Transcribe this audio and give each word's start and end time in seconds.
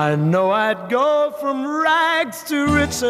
I 0.00 0.16
know 0.16 0.50
I'd 0.50 0.88
go 0.88 1.30
from 1.40 1.66
rags 1.66 2.42
to 2.44 2.74
riches 2.74 3.02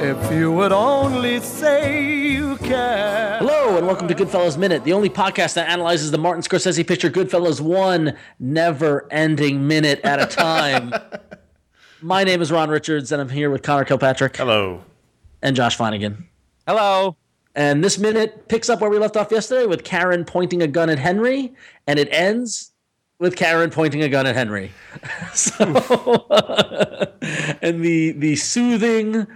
if 0.00 0.32
you 0.32 0.52
would 0.52 0.70
only 0.70 1.40
say 1.40 2.04
you 2.04 2.56
care. 2.58 3.38
Hello, 3.38 3.76
and 3.76 3.84
welcome 3.84 4.06
to 4.06 4.14
Goodfellas 4.14 4.56
Minute, 4.56 4.84
the 4.84 4.92
only 4.92 5.10
podcast 5.10 5.54
that 5.54 5.68
analyzes 5.68 6.12
the 6.12 6.18
Martin 6.18 6.44
Scorsese 6.44 6.86
picture 6.86 7.10
Goodfellas 7.10 7.60
one 7.60 8.16
never 8.38 9.08
ending 9.12 9.66
minute 9.66 10.02
at 10.04 10.22
a 10.22 10.26
time. 10.26 10.94
My 12.00 12.22
name 12.22 12.40
is 12.40 12.52
Ron 12.52 12.70
Richards, 12.70 13.10
and 13.10 13.20
I'm 13.20 13.28
here 13.28 13.50
with 13.50 13.62
Conor 13.62 13.84
Kilpatrick 13.84 14.36
Hello. 14.36 14.84
and 15.42 15.56
Josh 15.56 15.74
Flanagan. 15.74 16.28
Hello. 16.64 17.16
And 17.56 17.82
this 17.82 17.98
minute 17.98 18.46
picks 18.46 18.70
up 18.70 18.80
where 18.80 18.88
we 18.88 18.98
left 18.98 19.16
off 19.16 19.32
yesterday 19.32 19.66
with 19.66 19.82
Karen 19.82 20.24
pointing 20.24 20.62
a 20.62 20.68
gun 20.68 20.88
at 20.88 21.00
Henry, 21.00 21.54
and 21.88 21.98
it 21.98 22.06
ends 22.12 22.70
with 23.18 23.36
Karen 23.36 23.70
pointing 23.70 24.02
a 24.02 24.08
gun 24.08 24.26
at 24.26 24.34
Henry. 24.34 24.72
so, 25.34 25.54
and 27.62 27.84
the 27.84 28.12
the 28.12 28.36
soothing, 28.36 29.26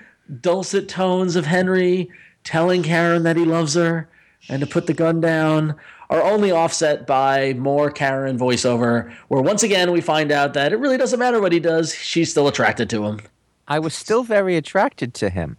dulcet 0.41 0.89
tones 0.89 1.37
of 1.37 1.47
Henry 1.47 2.11
telling 2.45 2.83
Karen 2.83 3.23
that 3.23 3.37
he 3.37 3.45
loves 3.45 3.75
her 3.75 4.09
and 4.49 4.61
to 4.61 4.67
put 4.67 4.87
the 4.87 4.95
gun 4.95 5.21
down 5.21 5.77
are 6.11 6.23
only 6.23 6.51
offset 6.51 7.07
by 7.07 7.55
more 7.55 7.91
Karen 7.91 8.39
voiceover, 8.39 9.13
where 9.29 9.41
once 9.41 9.63
again 9.63 9.93
we 9.93 10.01
find 10.01 10.31
out 10.31 10.53
that 10.55 10.73
it 10.73 10.77
really 10.77 10.99
doesn't 10.99 11.19
matter 11.19 11.41
what 11.41 11.53
he 11.53 11.61
does; 11.61 11.95
she's 11.95 12.31
still 12.31 12.49
attracted 12.49 12.91
to 12.91 13.05
him. 13.05 13.21
I 13.69 13.79
was 13.79 13.95
still 13.95 14.23
very 14.23 14.57
attracted 14.57 15.15
to 15.15 15.31
him. 15.31 15.57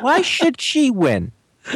Why 0.00 0.22
should 0.22 0.60
she 0.60 0.90
win? 0.90 1.32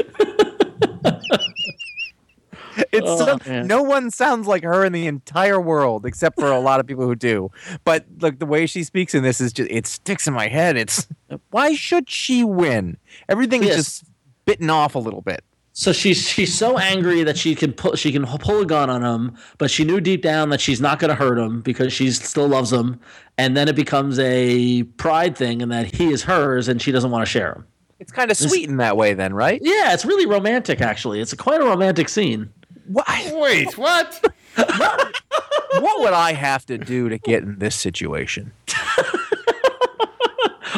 It's 2.92 3.06
Oh, 3.06 3.18
so, 3.18 3.38
man. 3.50 3.66
no 3.66 3.82
one 3.82 4.10
sounds 4.10 4.46
like 4.46 4.62
her 4.64 4.84
in 4.84 4.92
the 4.92 5.06
entire 5.06 5.60
world, 5.60 6.06
except 6.06 6.38
for 6.38 6.50
a 6.50 6.60
lot 6.60 6.80
of 6.80 6.86
people 6.86 7.04
who 7.06 7.14
do. 7.14 7.50
But 7.84 8.04
like 8.20 8.38
the 8.38 8.46
way 8.46 8.66
she 8.66 8.84
speaks 8.84 9.14
in 9.14 9.22
this 9.22 9.40
is 9.40 9.52
just 9.52 9.70
it 9.70 9.86
sticks 9.86 10.26
in 10.26 10.34
my 10.34 10.48
head. 10.48 10.76
It's 10.76 11.06
why 11.50 11.74
should 11.74 12.08
she 12.10 12.44
win? 12.44 12.96
Everything 13.28 13.62
Yes. 13.62 13.70
is 13.70 13.84
just 13.84 14.04
bitten 14.44 14.70
off 14.70 14.94
a 14.94 14.98
little 14.98 15.20
bit. 15.22 15.42
So 15.72 15.92
she's 15.92 16.26
she's 16.26 16.52
so 16.52 16.76
angry 16.78 17.22
that 17.22 17.38
she 17.38 17.54
can 17.54 17.72
pull 17.72 17.94
she 17.94 18.10
can 18.10 18.26
pull 18.26 18.60
a 18.62 18.66
gun 18.66 18.90
on 18.90 19.04
him, 19.04 19.36
but 19.58 19.70
she 19.70 19.84
knew 19.84 20.00
deep 20.00 20.22
down 20.22 20.48
that 20.50 20.60
she's 20.60 20.80
not 20.80 20.98
going 20.98 21.10
to 21.10 21.14
hurt 21.14 21.38
him 21.38 21.60
because 21.60 21.92
she 21.92 22.10
still 22.10 22.48
loves 22.48 22.72
him. 22.72 22.98
And 23.36 23.56
then 23.56 23.68
it 23.68 23.76
becomes 23.76 24.18
a 24.18 24.82
pride 24.96 25.36
thing, 25.36 25.62
and 25.62 25.70
that 25.70 25.94
he 25.94 26.10
is 26.12 26.24
hers, 26.24 26.66
and 26.66 26.82
she 26.82 26.90
doesn't 26.90 27.10
want 27.12 27.22
to 27.22 27.30
share 27.30 27.52
him. 27.52 27.64
It's 28.00 28.10
kind 28.10 28.30
of 28.32 28.36
sweet 28.36 28.68
in 28.68 28.78
that 28.78 28.96
way, 28.96 29.14
then, 29.14 29.32
right? 29.34 29.60
Yeah, 29.62 29.92
it's 29.92 30.04
really 30.04 30.26
romantic. 30.26 30.80
Actually, 30.80 31.20
it's 31.20 31.32
a 31.32 31.36
quite 31.36 31.60
a 31.60 31.64
romantic 31.64 32.08
scene. 32.08 32.50
Why? 32.88 33.30
Wait, 33.34 33.76
what? 33.78 34.24
what 34.56 36.00
would 36.00 36.12
I 36.12 36.32
have 36.32 36.66
to 36.66 36.78
do 36.78 37.08
to 37.08 37.18
get 37.18 37.42
in 37.42 37.58
this 37.58 37.76
situation? 37.76 38.52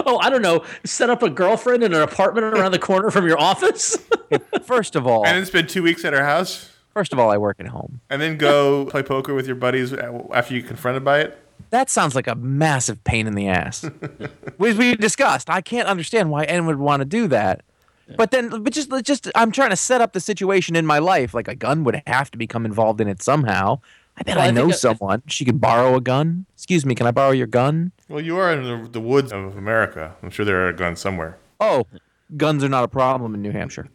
Oh, 0.07 0.19
I 0.19 0.31
don't 0.31 0.41
know. 0.41 0.65
Set 0.85 1.11
up 1.11 1.23
a 1.23 1.29
girlfriend 1.29 1.83
in 1.83 1.93
an 1.93 2.01
apartment 2.01 2.47
around 2.47 2.73
the 2.73 2.79
corner 2.79 3.11
from 3.11 3.27
your 3.27 3.39
office. 3.39 3.97
First 4.63 4.97
of 4.97 5.07
all, 5.07 5.27
And 5.27 5.37
then 5.37 5.45
spend 5.45 5.69
two 5.69 5.83
weeks 5.83 6.05
at 6.05 6.13
her 6.15 6.25
house, 6.25 6.71
first 6.95 7.13
of 7.13 7.19
all, 7.19 7.31
I 7.31 7.37
work 7.37 7.57
at 7.61 7.67
home. 7.67 8.01
and 8.09 8.21
then 8.23 8.37
go 8.39 8.87
play 8.87 9.03
poker 9.03 9.35
with 9.35 9.47
your 9.47 9.57
buddies 9.57 9.93
after 9.93 10.55
you 10.55 10.63
get 10.63 10.69
confronted 10.69 11.05
by 11.05 11.21
it. 11.21 11.39
That 11.71 11.91
sounds 11.91 12.15
like 12.15 12.27
a 12.27 12.35
massive 12.35 13.05
pain 13.05 13.27
in 13.27 13.35
the 13.35 13.49
ass. 13.49 13.85
Which 14.57 14.77
we 14.77 14.97
discussed. 14.97 15.51
I 15.51 15.61
can't 15.61 15.87
understand 15.87 16.31
why 16.31 16.45
anyone 16.45 16.79
would 16.79 16.85
want 16.85 17.01
to 17.01 17.05
do 17.07 17.29
that. 17.29 17.63
But 18.17 18.31
then, 18.31 18.63
but 18.63 18.73
just, 18.73 18.91
just, 19.05 19.31
I'm 19.35 19.53
trying 19.53 19.71
to 19.71 19.77
set 19.77 20.01
up 20.01 20.13
the 20.13 20.21
situation 20.21 20.77
in 20.77 20.87
my 20.87 20.99
life. 20.99 21.35
Like 21.35 21.49
a 21.49 21.55
gun 21.55 21.85
would 21.85 22.03
have 22.07 22.31
to 22.33 22.39
become 22.39 22.65
involved 22.65 23.01
in 23.01 23.09
it 23.09 23.23
somehow. 23.23 23.81
I 24.17 24.23
bet 24.23 24.37
Well, 24.37 24.45
I, 24.45 24.49
I 24.49 24.51
know 24.51 24.65
think- 24.67 24.75
someone. 24.75 25.23
She 25.27 25.45
could 25.45 25.61
borrow 25.61 25.95
a 25.97 26.01
gun. 26.01 26.47
Excuse 26.55 26.85
me, 26.85 26.95
can 26.95 27.07
I 27.07 27.11
borrow 27.11 27.31
your 27.31 27.47
gun? 27.47 27.93
Well, 28.09 28.21
you 28.21 28.37
are 28.37 28.53
in 28.53 28.65
the, 28.85 28.89
the 28.91 29.01
woods 29.01 29.33
of 29.33 29.57
America. 29.57 30.15
I'm 30.23 30.31
sure 30.31 30.45
there 30.45 30.67
are 30.69 30.73
guns 30.73 31.01
somewhere. 31.01 31.39
Oh, 31.61 31.87
guns 32.37 32.63
are 32.65 32.69
not 32.69 32.85
a 32.85 32.89
problem 32.89 33.35
in 33.35 33.43
New 33.43 33.53
Hampshire. 33.53 33.89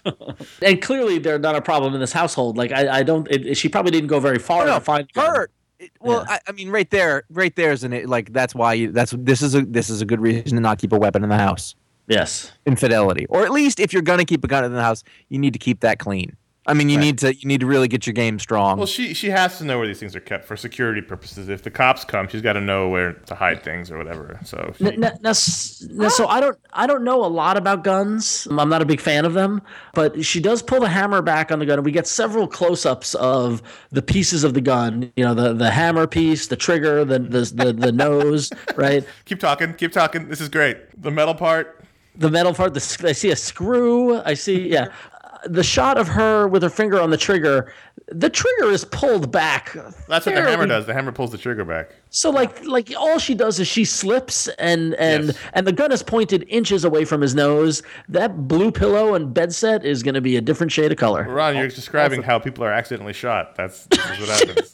and 0.62 0.80
clearly, 0.80 1.18
they're 1.18 1.38
not 1.38 1.56
a 1.56 1.62
problem 1.62 1.94
in 1.94 2.00
this 2.00 2.12
household. 2.12 2.56
Like, 2.56 2.72
I, 2.72 2.98
I 2.98 3.02
don't. 3.02 3.28
It, 3.30 3.56
she 3.56 3.68
probably 3.68 3.90
didn't 3.90 4.08
go 4.08 4.20
very 4.20 4.38
far 4.38 4.66
to 4.66 4.80
find 4.80 5.08
a 5.16 5.20
her. 5.20 5.44
It- 5.78 5.90
Well, 6.00 6.24
I, 6.28 6.40
I 6.48 6.52
mean, 6.52 6.70
right 6.70 6.90
there, 6.90 7.24
right 7.30 7.54
there 7.54 7.72
is 7.72 7.84
an 7.84 7.92
it. 7.92 8.08
Like 8.08 8.32
that's 8.32 8.54
why 8.54 8.74
you. 8.74 8.90
That's 8.92 9.12
this 9.18 9.42
is 9.42 9.54
a 9.54 9.62
this 9.62 9.90
is 9.90 10.00
a 10.00 10.04
good 10.04 10.20
reason 10.20 10.56
to 10.56 10.60
not 10.60 10.78
keep 10.78 10.92
a 10.92 10.98
weapon 10.98 11.22
in 11.22 11.28
the 11.28 11.38
house. 11.38 11.74
Yes. 12.08 12.52
Infidelity, 12.66 13.26
or 13.28 13.44
at 13.44 13.52
least 13.52 13.78
if 13.80 13.92
you're 13.92 14.02
gonna 14.02 14.24
keep 14.24 14.42
a 14.44 14.48
gun 14.48 14.64
in 14.64 14.72
the 14.72 14.82
house, 14.82 15.04
you 15.28 15.38
need 15.38 15.52
to 15.52 15.58
keep 15.58 15.80
that 15.80 15.98
clean. 15.98 16.36
I 16.66 16.74
mean, 16.74 16.90
you 16.90 16.98
need 16.98 17.16
to 17.20 17.34
you 17.34 17.48
need 17.48 17.60
to 17.60 17.66
really 17.66 17.88
get 17.88 18.06
your 18.06 18.12
game 18.12 18.38
strong. 18.38 18.76
Well, 18.76 18.86
she 18.86 19.14
she 19.14 19.30
has 19.30 19.56
to 19.56 19.64
know 19.64 19.78
where 19.78 19.86
these 19.86 19.98
things 19.98 20.14
are 20.14 20.20
kept 20.20 20.44
for 20.44 20.54
security 20.54 21.00
purposes. 21.00 21.48
If 21.48 21.62
the 21.62 21.70
cops 21.70 22.04
come, 22.04 22.28
she's 22.28 22.42
got 22.42 22.52
to 22.54 22.60
know 22.60 22.90
where 22.90 23.14
to 23.14 23.34
hide 23.34 23.62
things 23.64 23.90
or 23.90 23.96
whatever. 23.96 24.38
So 24.44 24.74
she, 24.76 24.84
N- 24.84 25.02
n- 25.02 25.18
now, 25.22 25.32
now, 25.32 26.08
so 26.10 26.26
I 26.28 26.40
don't 26.40 26.58
I 26.74 26.86
don't 26.86 27.04
know 27.04 27.24
a 27.24 27.26
lot 27.26 27.56
about 27.56 27.84
guns. 27.84 28.46
I'm 28.50 28.68
not 28.68 28.82
a 28.82 28.84
big 28.84 29.00
fan 29.00 29.24
of 29.24 29.32
them, 29.32 29.62
but 29.94 30.22
she 30.22 30.40
does 30.40 30.60
pull 30.60 30.80
the 30.80 30.90
hammer 30.90 31.22
back 31.22 31.50
on 31.50 31.58
the 31.58 31.64
gun. 31.64 31.78
and 31.78 31.86
We 31.86 31.92
get 31.92 32.06
several 32.06 32.46
close-ups 32.46 33.14
of 33.14 33.62
the 33.90 34.02
pieces 34.02 34.44
of 34.44 34.52
the 34.52 34.60
gun. 34.60 35.10
You 35.16 35.24
know, 35.24 35.32
the 35.32 35.54
the 35.54 35.70
hammer 35.70 36.06
piece, 36.06 36.48
the 36.48 36.56
trigger, 36.56 37.02
the 37.02 37.18
the 37.18 37.50
the, 37.54 37.72
the 37.72 37.92
nose, 38.04 38.50
right? 38.76 39.06
keep 39.24 39.40
talking, 39.40 39.72
keep 39.72 39.92
talking. 39.92 40.28
This 40.28 40.42
is 40.42 40.50
great. 40.50 41.00
The 41.00 41.10
metal 41.10 41.34
part. 41.34 41.77
The 42.18 42.30
metal 42.30 42.52
part. 42.52 42.74
The, 42.74 42.80
s- 42.80 43.02
I 43.04 43.12
see 43.12 43.30
a 43.30 43.36
screw. 43.36 44.20
I 44.22 44.34
see 44.34 44.68
yeah. 44.72 44.88
Uh, 45.22 45.48
The 45.48 45.62
shot 45.62 45.96
of 45.98 46.08
her 46.08 46.46
with 46.48 46.62
her 46.62 46.70
finger 46.70 47.00
on 47.00 47.10
the 47.10 47.16
trigger, 47.16 47.72
the 48.10 48.28
trigger 48.30 48.70
is 48.72 48.84
pulled 48.86 49.30
back. 49.30 49.72
That's 50.08 50.26
what 50.26 50.34
the 50.34 50.42
hammer 50.42 50.66
does. 50.66 50.86
The 50.86 50.94
hammer 50.94 51.12
pulls 51.12 51.30
the 51.30 51.38
trigger 51.38 51.64
back. 51.64 51.90
So 52.10 52.30
like 52.30 52.64
like 52.64 52.90
all 52.98 53.18
she 53.18 53.34
does 53.34 53.60
is 53.60 53.68
she 53.68 53.84
slips 53.84 54.48
and 54.58 54.94
and 54.94 55.26
Yes. 55.26 55.36
and 55.52 55.66
the 55.66 55.72
gun 55.72 55.92
is 55.92 56.02
pointed 56.02 56.44
inches 56.48 56.84
away 56.84 57.04
from 57.04 57.20
his 57.20 57.34
nose. 57.34 57.82
That 58.08 58.48
blue 58.48 58.72
pillow 58.72 59.14
and 59.14 59.32
bed 59.32 59.54
set 59.54 59.84
is 59.84 60.02
going 60.02 60.14
to 60.14 60.20
be 60.22 60.36
a 60.36 60.40
different 60.40 60.72
shade 60.72 60.90
of 60.90 60.98
color. 60.98 61.24
Ron, 61.28 61.56
you're 61.56 61.68
describing 61.68 62.22
how 62.22 62.38
people 62.38 62.64
are 62.64 62.72
accidentally 62.72 63.12
shot. 63.12 63.54
That's, 63.56 63.86
that's 63.90 64.18
what 64.20 64.28
happens. 64.48 64.72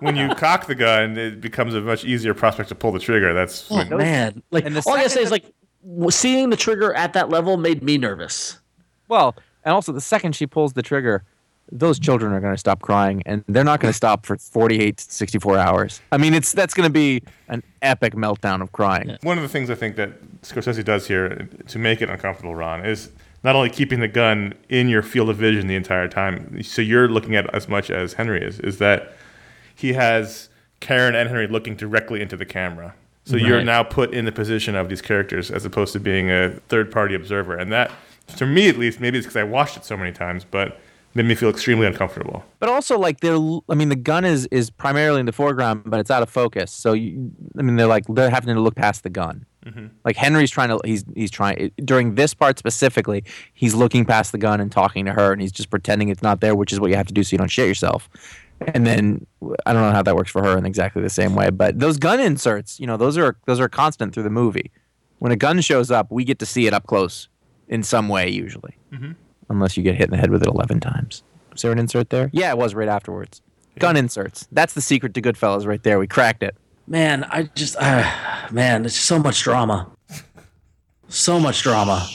when 0.00 0.14
you 0.16 0.28
cock 0.34 0.66
the 0.66 0.74
gun, 0.74 1.16
it 1.16 1.40
becomes 1.40 1.74
a 1.74 1.80
much 1.80 2.04
easier 2.04 2.34
prospect 2.34 2.68
to 2.68 2.74
pull 2.74 2.92
the 2.92 3.00
trigger. 3.00 3.32
That's 3.32 3.66
Oh 3.72 3.82
man, 3.96 4.42
like 4.52 4.66
And 4.66 4.76
the 4.76 4.82
all 4.86 4.92
I 4.94 4.98
gotta 4.98 5.10
say 5.10 5.22
is 5.22 5.30
like 5.32 5.42
w- 5.44 5.54
seeing 6.10 6.50
the 6.50 6.56
trigger 6.56 6.92
at 6.94 7.12
that 7.12 7.28
level 7.28 7.56
made 7.56 7.82
me 7.82 7.98
nervous. 7.98 8.58
well, 9.08 9.34
and 9.64 9.74
also 9.74 9.92
the 9.92 10.00
second 10.00 10.36
she 10.36 10.46
pulls 10.46 10.74
the 10.74 10.82
trigger, 10.82 11.24
those 11.72 11.98
children 11.98 12.32
are 12.32 12.40
going 12.40 12.54
to 12.54 12.58
stop 12.58 12.80
crying, 12.80 13.22
and 13.26 13.44
they're 13.48 13.64
not 13.64 13.80
going 13.80 13.90
to 13.90 13.96
stop 13.96 14.24
for 14.24 14.36
48 14.36 14.96
to 14.96 15.04
64 15.04 15.58
hours. 15.58 16.00
I 16.12 16.18
mean, 16.18 16.34
it's 16.34 16.52
that's 16.52 16.74
going 16.74 16.88
to 16.88 16.92
be 16.92 17.22
an 17.48 17.62
epic 17.82 18.14
meltdown 18.14 18.62
of 18.62 18.72
crying. 18.72 19.16
one 19.22 19.36
of 19.36 19.42
the 19.42 19.48
things 19.48 19.68
I 19.68 19.74
think 19.74 19.96
that 19.96 20.42
Scorsese 20.42 20.84
does 20.84 21.08
here 21.08 21.48
to 21.66 21.78
make 21.78 22.00
it 22.00 22.08
uncomfortable, 22.08 22.54
Ron, 22.54 22.84
is 22.84 23.10
not 23.42 23.56
only 23.56 23.70
keeping 23.70 24.00
the 24.00 24.08
gun 24.08 24.54
in 24.68 24.88
your 24.88 25.02
field 25.02 25.28
of 25.28 25.36
vision 25.36 25.66
the 25.66 25.76
entire 25.76 26.08
time, 26.08 26.62
so 26.62 26.82
you're 26.82 27.08
looking 27.08 27.34
at 27.34 27.46
it 27.46 27.50
as 27.52 27.68
much 27.68 27.90
as 27.90 28.14
Henry 28.14 28.42
is, 28.42 28.60
is 28.60 28.78
that 28.78 29.12
he 29.74 29.92
has 29.94 30.48
Karen 30.80 31.14
and 31.14 31.28
Henry 31.28 31.46
looking 31.46 31.74
directly 31.74 32.22
into 32.22 32.36
the 32.36 32.46
camera. 32.46 32.94
So 33.26 33.36
you're 33.36 33.64
now 33.64 33.82
put 33.82 34.14
in 34.14 34.24
the 34.24 34.32
position 34.32 34.76
of 34.76 34.88
these 34.88 35.02
characters 35.02 35.50
as 35.50 35.64
opposed 35.64 35.92
to 35.94 36.00
being 36.00 36.30
a 36.30 36.50
third 36.68 36.92
party 36.92 37.14
observer. 37.14 37.56
And 37.56 37.72
that, 37.72 37.90
to 38.36 38.46
me 38.46 38.68
at 38.68 38.78
least, 38.78 39.00
maybe 39.00 39.18
it's 39.18 39.26
because 39.26 39.36
I 39.36 39.42
watched 39.42 39.76
it 39.76 39.84
so 39.84 39.96
many 39.96 40.12
times, 40.12 40.44
but 40.44 40.78
made 41.16 41.26
me 41.26 41.34
feel 41.34 41.48
extremely 41.48 41.86
uncomfortable. 41.86 42.44
But 42.60 42.68
also, 42.68 42.98
like 42.98 43.20
they're, 43.20 43.38
I 43.68 43.74
mean, 43.74 43.88
the 43.88 43.96
gun 43.96 44.24
is 44.24 44.46
is 44.52 44.70
primarily 44.70 45.20
in 45.20 45.26
the 45.26 45.32
foreground, 45.32 45.82
but 45.86 45.98
it's 45.98 46.10
out 46.10 46.22
of 46.22 46.30
focus. 46.30 46.70
So, 46.70 46.92
you, 46.92 47.32
I 47.58 47.62
mean, 47.62 47.76
they're 47.76 47.86
like 47.86 48.04
they're 48.08 48.30
having 48.30 48.54
to 48.54 48.60
look 48.60 48.76
past 48.76 49.02
the 49.02 49.10
gun. 49.10 49.44
Mm-hmm. 49.64 49.86
Like 50.04 50.14
Henry's 50.14 50.50
trying 50.50 50.68
to, 50.68 50.80
he's 50.84 51.04
he's 51.16 51.30
trying 51.30 51.72
during 51.84 52.14
this 52.14 52.34
part 52.34 52.58
specifically, 52.58 53.24
he's 53.54 53.74
looking 53.74 54.04
past 54.04 54.30
the 54.30 54.38
gun 54.38 54.60
and 54.60 54.70
talking 54.70 55.04
to 55.06 55.12
her, 55.12 55.32
and 55.32 55.42
he's 55.42 55.52
just 55.52 55.70
pretending 55.70 56.10
it's 56.10 56.22
not 56.22 56.40
there, 56.40 56.54
which 56.54 56.72
is 56.72 56.78
what 56.78 56.90
you 56.90 56.96
have 56.96 57.08
to 57.08 57.14
do 57.14 57.24
so 57.24 57.34
you 57.34 57.38
don't 57.38 57.48
shit 57.48 57.66
yourself. 57.66 58.08
And 58.60 58.86
then 58.86 59.26
I 59.66 59.72
don't 59.72 59.82
know 59.82 59.92
how 59.92 60.02
that 60.02 60.16
works 60.16 60.30
for 60.30 60.42
her 60.42 60.56
in 60.56 60.64
exactly 60.64 61.02
the 61.02 61.10
same 61.10 61.34
way, 61.34 61.50
but 61.50 61.78
those 61.78 61.98
gun 61.98 62.20
inserts, 62.20 62.80
you 62.80 62.86
know, 62.86 62.96
those 62.96 63.18
are 63.18 63.36
those 63.46 63.60
are 63.60 63.68
constant 63.68 64.14
through 64.14 64.22
the 64.22 64.30
movie. 64.30 64.70
When 65.18 65.30
a 65.32 65.36
gun 65.36 65.60
shows 65.60 65.90
up, 65.90 66.10
we 66.10 66.24
get 66.24 66.38
to 66.38 66.46
see 66.46 66.66
it 66.66 66.72
up 66.72 66.86
close 66.86 67.28
in 67.68 67.82
some 67.82 68.08
way, 68.08 68.28
usually, 68.28 68.76
unless 69.48 69.76
you 69.76 69.82
get 69.82 69.94
hit 69.94 70.04
in 70.04 70.10
the 70.10 70.16
head 70.16 70.30
with 70.30 70.42
it 70.42 70.48
eleven 70.48 70.80
times. 70.80 71.22
Was 71.52 71.62
there 71.62 71.72
an 71.72 71.78
insert 71.78 72.10
there? 72.10 72.30
Yeah, 72.32 72.50
it 72.50 72.58
was 72.58 72.74
right 72.74 72.88
afterwards. 72.88 73.42
Gun 73.78 73.96
inserts. 73.96 74.48
That's 74.52 74.72
the 74.72 74.80
secret 74.80 75.12
to 75.14 75.22
Goodfellas, 75.22 75.66
right 75.66 75.82
there. 75.82 75.98
We 75.98 76.06
cracked 76.06 76.42
it. 76.42 76.56
Man, 76.86 77.24
I 77.24 77.44
just 77.54 77.76
uh, 77.78 78.10
man, 78.50 78.86
it's 78.86 78.96
so 78.96 79.18
much 79.18 79.42
drama. 79.42 79.90
So 81.08 81.38
much 81.38 81.62
drama. 81.62 82.06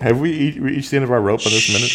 Have 0.00 0.20
we 0.20 0.30
each 0.32 0.56
reached 0.56 0.90
the 0.90 0.96
end 0.96 1.04
of 1.04 1.10
our 1.10 1.20
rope 1.20 1.40
on 1.46 1.52
this 1.52 1.68
minute? 1.72 1.90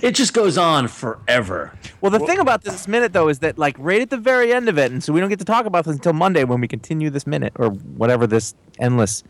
It 0.00 0.12
just 0.14 0.32
goes 0.32 0.56
on 0.56 0.88
forever. 0.88 1.72
Well, 2.00 2.10
the 2.10 2.20
thing 2.20 2.38
about 2.38 2.62
this 2.62 2.88
minute 2.88 3.12
though 3.12 3.28
is 3.28 3.40
that 3.40 3.58
like 3.58 3.76
right 3.78 4.00
at 4.00 4.10
the 4.10 4.16
very 4.16 4.52
end 4.52 4.68
of 4.68 4.78
it, 4.78 4.90
and 4.92 5.02
so 5.02 5.12
we 5.12 5.20
don't 5.20 5.28
get 5.28 5.38
to 5.40 5.44
talk 5.44 5.66
about 5.66 5.84
this 5.84 5.94
until 5.94 6.12
Monday 6.12 6.44
when 6.44 6.60
we 6.60 6.68
continue 6.68 7.10
this 7.10 7.26
minute 7.26 7.52
or 7.56 7.70
whatever 7.70 8.26
this 8.26 8.54
endless 8.78 9.22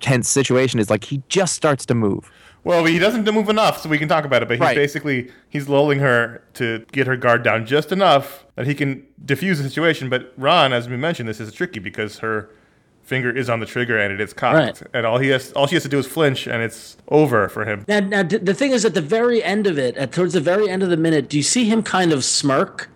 tense 0.00 0.28
situation 0.28 0.78
is. 0.80 0.90
Like 0.90 1.04
he 1.04 1.22
just 1.28 1.54
starts 1.54 1.86
to 1.86 1.94
move. 1.94 2.30
Well, 2.64 2.84
he 2.84 2.98
doesn't 2.98 3.24
move 3.32 3.48
enough, 3.48 3.80
so 3.80 3.88
we 3.88 3.98
can 3.98 4.08
talk 4.08 4.24
about 4.24 4.42
it. 4.42 4.48
But 4.48 4.54
he's 4.58 4.60
Right. 4.60 4.76
basically 4.76 5.30
he's 5.48 5.68
lulling 5.68 6.00
her 6.00 6.42
to 6.54 6.84
get 6.92 7.06
her 7.06 7.16
guard 7.16 7.42
down 7.42 7.64
just 7.64 7.92
enough 7.92 8.44
that 8.56 8.66
he 8.66 8.74
can 8.74 9.04
diffuse 9.24 9.58
the 9.62 9.68
situation. 9.68 10.08
But 10.10 10.32
Ron, 10.36 10.72
as 10.72 10.88
we 10.88 10.96
mentioned, 10.96 11.28
this 11.28 11.40
is 11.40 11.52
tricky 11.52 11.80
because 11.80 12.18
her 12.18 12.50
finger 13.08 13.30
is 13.34 13.48
on 13.48 13.58
the 13.60 13.66
trigger 13.66 13.98
and 13.98 14.12
it 14.12 14.20
is 14.20 14.32
cocked, 14.34 14.56
Right. 14.56 14.82
and 14.92 15.06
all 15.06 15.18
he 15.18 15.28
has 15.28 15.50
all 15.52 15.66
she 15.66 15.74
has 15.76 15.82
to 15.84 15.88
do 15.88 15.98
is 15.98 16.06
flinch, 16.06 16.46
and 16.46 16.62
it's 16.62 16.96
over 17.08 17.48
for 17.48 17.64
him. 17.64 17.84
Now, 17.88 18.00
now 18.00 18.22
the 18.22 18.54
thing 18.54 18.72
is, 18.72 18.84
at 18.84 18.94
the 18.94 19.00
very 19.00 19.42
end 19.42 19.66
of 19.66 19.78
it, 19.78 19.96
at 19.96 20.12
towards 20.12 20.34
the 20.34 20.40
very 20.40 20.68
end 20.68 20.82
of 20.82 20.90
the 20.90 20.96
minute, 20.96 21.28
do 21.28 21.36
you 21.38 21.42
see 21.42 21.64
him 21.64 21.82
kind 21.82 22.12
of 22.12 22.22
smirk? 22.22 22.88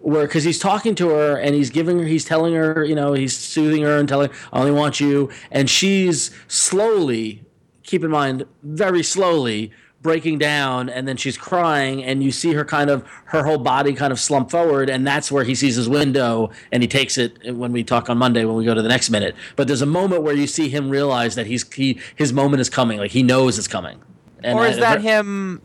Where, 0.00 0.26
because 0.28 0.44
he's 0.44 0.60
talking 0.60 0.94
to 0.94 1.08
her 1.08 1.36
and 1.36 1.56
he's 1.56 1.70
giving 1.70 1.98
her, 1.98 2.04
he's 2.04 2.24
telling 2.24 2.54
her, 2.54 2.84
you 2.84 2.94
know, 2.94 3.14
he's 3.14 3.36
soothing 3.36 3.82
her 3.82 3.98
and 3.98 4.08
telling, 4.08 4.30
I 4.52 4.60
only 4.60 4.70
want 4.70 5.00
you. 5.00 5.28
And 5.50 5.68
she's 5.68 6.30
slowly, 6.46 7.42
keep 7.82 8.04
in 8.04 8.10
mind, 8.10 8.44
very 8.62 9.02
slowly 9.02 9.72
breaking 10.02 10.38
down. 10.38 10.88
And 10.88 11.06
then 11.08 11.16
she's 11.16 11.36
crying. 11.36 12.02
And 12.04 12.22
you 12.22 12.30
see 12.30 12.52
her 12.52 12.64
kind 12.64 12.88
of, 12.90 13.04
her 13.26 13.42
whole 13.44 13.58
body 13.58 13.92
kind 13.94 14.12
of 14.12 14.20
slump 14.20 14.50
forward. 14.50 14.88
And 14.90 15.06
that's 15.06 15.30
where 15.32 15.44
he 15.44 15.54
sees 15.54 15.76
his 15.76 15.88
window 15.88 16.50
and 16.72 16.82
he 16.82 16.88
takes 16.88 17.18
it 17.18 17.54
when 17.54 17.72
we 17.72 17.82
talk 17.84 18.08
on 18.08 18.18
Monday 18.18 18.44
when 18.44 18.56
we 18.56 18.64
go 18.64 18.74
to 18.74 18.82
the 18.82 18.88
next 18.88 19.10
minute. 19.10 19.34
But 19.56 19.66
there's 19.66 19.82
a 19.82 19.86
moment 19.86 20.22
where 20.22 20.34
you 20.34 20.46
see 20.46 20.68
him 20.68 20.88
realize 20.90 21.34
that 21.34 21.46
he's, 21.46 21.70
he, 21.74 22.00
his 22.16 22.32
moment 22.32 22.60
is 22.60 22.70
coming. 22.70 22.98
Like 22.98 23.10
he 23.10 23.22
knows 23.22 23.58
it's 23.58 23.68
coming. 23.68 24.00
And 24.44 24.58
or 24.58 24.66
is 24.66 24.76
I- 24.78 24.80
that 24.80 25.00
him 25.02 25.60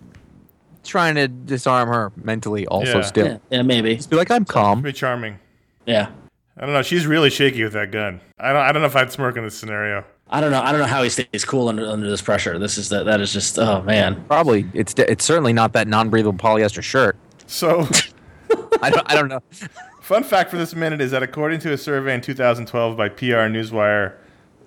trying 0.83 1.15
to 1.15 1.27
disarm 1.27 1.89
her 1.89 2.11
mentally? 2.15 2.65
Also, 2.67 2.97
Yeah. 2.97 3.01
still 3.01 3.27
Yeah, 3.27 3.37
yeah, 3.51 3.61
maybe. 3.61 3.99
be 4.09 4.15
like, 4.15 4.31
I'm 4.31 4.45
calm. 4.45 4.81
Pretty 4.81 4.97
charming. 4.97 5.39
Yeah. 5.85 6.09
I 6.57 6.65
don't 6.65 6.73
know. 6.73 6.81
She's 6.83 7.05
really 7.07 7.29
shaky 7.29 7.63
with 7.63 7.73
that 7.73 7.91
gun. 7.91 8.21
I 8.39 8.53
don't. 8.53 8.61
I 8.61 8.71
don't 8.71 8.81
know 8.83 8.87
if 8.87 8.95
I'd 8.95 9.11
smirk 9.11 9.37
in 9.37 9.43
this 9.43 9.57
scenario. 9.57 10.05
I 10.33 10.41
don't 10.41 10.49
know. 10.51 10.61
I 10.61 10.71
don't 10.71 10.81
know 10.81 10.87
how 10.87 11.03
he 11.03 11.09
stays 11.09 11.45
cool 11.45 11.69
under 11.69 11.85
under 11.85 12.09
this 12.09 12.21
pressure. 12.21 12.57
This 12.57 12.77
is 12.79 12.89
that. 12.89 13.05
That 13.05 13.21
is 13.21 13.31
just. 13.31 13.59
Oh 13.59 13.83
man. 13.83 14.25
Probably 14.25 14.65
it's 14.73 14.93
it's 14.97 15.23
certainly 15.23 15.53
not 15.53 15.73
that 15.73 15.87
non-breathable 15.87 16.37
polyester 16.39 16.81
shirt. 16.81 17.15
So, 17.45 17.87
I 18.81 18.89
don't 18.89 19.11
I 19.11 19.15
don't 19.15 19.27
know. 19.29 19.41
fun 20.01 20.23
fact 20.23 20.49
for 20.49 20.57
this 20.57 20.73
minute 20.75 21.01
is 21.01 21.11
that 21.11 21.21
according 21.21 21.59
to 21.61 21.71
a 21.73 21.77
survey 21.77 22.15
in 22.15 22.21
2012 22.21 22.97
by 22.97 23.09
PR 23.09 23.47
Newswire, 23.47 24.15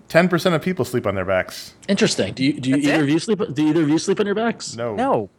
10% 0.09 0.55
of 0.55 0.63
people 0.63 0.85
sleep 0.85 1.05
on 1.07 1.17
their 1.17 1.25
backs. 1.25 1.75
Interesting. 1.89 2.33
Do 2.33 2.45
you 2.45 2.61
do 2.61 2.71
you 2.71 2.77
That's 2.77 2.87
either 2.89 2.99
it? 3.01 3.03
of 3.03 3.09
you 3.11 3.19
sleep? 3.19 3.39
Do 3.53 3.69
either 3.69 3.83
of 3.83 3.89
you 3.89 3.99
sleep 3.99 4.21
on 4.21 4.27
your 4.27 4.37
backs? 4.37 4.77
No. 4.77 4.95
No, 4.95 5.31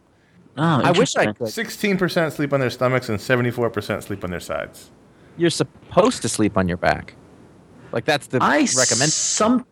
Oh, 0.58 0.80
I 0.82 0.90
wish 0.90 1.14
I 1.14 1.26
could. 1.32 1.46
16% 1.46 2.32
sleep 2.32 2.52
on 2.52 2.58
their 2.58 2.68
stomachs 2.70 3.08
and 3.08 3.18
74% 3.18 4.02
sleep 4.02 4.24
on 4.24 4.30
their 4.30 4.40
sides. 4.40 4.90
You're 5.36 5.50
supposed 5.50 6.20
to 6.22 6.28
sleep 6.28 6.56
on 6.58 6.66
your 6.66 6.76
back. 6.76 7.14
Like 7.92 8.04
that's 8.04 8.26
the 8.26 8.38
I 8.42 8.66
recommend. 8.76 9.12
some. 9.12 9.64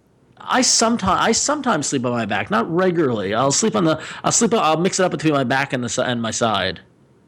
I 0.48 0.62
sometimes 0.62 1.20
I 1.20 1.32
sometimes 1.32 1.86
sleep 1.86 2.04
on 2.04 2.12
my 2.12 2.26
back, 2.26 2.50
not 2.50 2.70
regularly. 2.72 3.34
I'll 3.34 3.52
sleep 3.52 3.76
on 3.76 3.84
the. 3.84 4.02
I'll 4.24 4.32
sleep. 4.32 4.54
I'll 4.54 4.76
mix 4.78 4.98
it 5.00 5.04
up 5.04 5.10
between 5.12 5.32
my 5.34 5.44
back 5.44 5.72
and 5.72 5.82
the 5.84 6.02
and 6.02 6.20
my 6.22 6.30
side. 6.30 6.80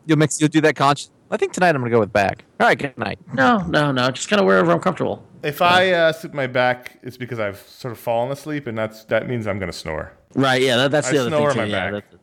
You'll 0.06 0.18
mix. 0.18 0.40
You'll 0.40 0.48
do 0.50 0.60
that 0.62 0.76
conscious. 0.76 1.10
I 1.30 1.36
think 1.36 1.52
tonight 1.52 1.70
I'm 1.74 1.82
gonna 1.82 1.90
go 1.90 2.00
with 2.00 2.12
back. 2.12 2.44
All 2.60 2.66
right. 2.66 2.78
Good 2.78 2.96
night. 2.96 3.18
No, 3.34 3.58
no, 3.66 3.92
no. 3.92 4.10
Just 4.10 4.28
kind 4.28 4.40
of 4.40 4.46
wherever 4.46 4.70
I'm 4.72 4.80
comfortable. 4.80 5.24
If 5.42 5.60
I 5.62 5.90
uh, 5.92 6.12
sleep 6.12 6.34
my 6.34 6.46
back, 6.46 6.98
it's 7.02 7.16
because 7.16 7.38
I've 7.38 7.58
sort 7.58 7.92
of 7.92 7.98
fallen 7.98 8.32
asleep, 8.32 8.66
and 8.66 8.76
that's 8.76 9.04
that 9.04 9.28
means 9.28 9.46
I'm 9.46 9.58
gonna 9.58 9.72
snore. 9.72 10.12
Right. 10.34 10.62
Yeah. 10.62 10.76
That, 10.76 10.90
that's 10.90 11.08
I 11.08 11.12
the 11.12 11.18
other 11.20 11.30
snore 11.30 11.52
thing 11.52 11.60
on 11.60 11.66
too. 11.66 11.72
my 11.72 11.78
yeah, 11.78 11.90
back. 11.90 12.10
that- 12.10 12.18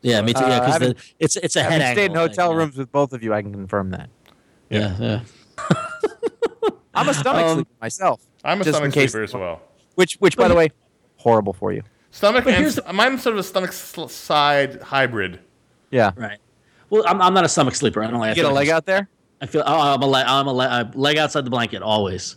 yeah, 0.00 0.20
me 0.22 0.32
too. 0.32 0.40
Uh, 0.44 0.48
Yeah, 0.48 0.58
because 0.60 0.72
having- 0.74 0.94
it's 1.18 1.36
it's 1.36 1.56
a 1.56 1.62
head 1.62 1.80
Having 1.82 1.94
stayed 1.96 2.04
in 2.06 2.10
angle 2.12 2.28
hotel 2.28 2.48
thing, 2.50 2.56
yeah. 2.56 2.62
rooms 2.64 2.76
with 2.76 2.92
both 2.92 3.12
of 3.12 3.22
you, 3.22 3.34
I 3.34 3.42
can 3.42 3.52
confirm 3.52 3.90
that. 3.90 4.08
Yeah, 4.70 4.96
yeah. 5.00 5.20
I'm 6.94 7.08
a 7.08 7.14
stomach 7.14 7.44
Um, 7.46 7.54
sleeper 7.56 7.70
myself. 7.80 8.20
I'm 8.44 8.60
a 8.60 8.64
stomach 8.64 8.92
sleeper 8.92 9.22
as 9.22 9.34
well. 9.34 9.60
Which, 9.98 10.14
which, 10.20 10.36
by 10.36 10.46
the 10.46 10.54
way, 10.54 10.70
horrible 11.16 11.52
for 11.52 11.72
you. 11.72 11.82
Stomach 12.12 12.44
But 12.44 12.54
and 12.54 12.62
here's 12.62 12.78
mine's 12.94 13.20
sort 13.20 13.32
of 13.32 13.40
a 13.40 13.42
stomach 13.42 13.72
sl- 13.72 14.06
side 14.06 14.80
hybrid. 14.80 15.40
Yeah. 15.90 16.12
Right. 16.14 16.38
Well, 16.88 17.02
I'm, 17.04 17.20
I'm 17.20 17.34
not 17.34 17.44
a 17.44 17.48
stomach 17.48 17.74
sleeper. 17.74 18.00
I 18.04 18.06
don't 18.08 18.20
like. 18.20 18.30
I 18.30 18.34
Get 18.34 18.44
a 18.44 18.48
leg 18.50 18.68
out 18.68 18.86
there. 18.86 19.08
I 19.40 19.46
feel. 19.46 19.64
Oh, 19.66 19.94
I'm 19.94 20.00
a 20.00 20.06
leg. 20.06 20.24
I'm 20.28 20.46
a 20.46 20.52
leg, 20.52 20.70
uh, 20.70 20.90
leg 20.96 21.18
outside 21.18 21.44
the 21.44 21.50
blanket 21.50 21.82
always. 21.82 22.36